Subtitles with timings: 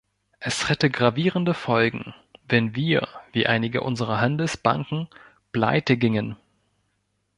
[0.39, 2.15] Es hätte gravierende Folgen,
[2.49, 5.07] wenn wir wie einige unserer Handelsbanken
[5.51, 6.37] Pleite gingen.